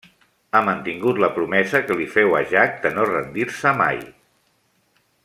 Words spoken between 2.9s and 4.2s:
no rendir-se mai.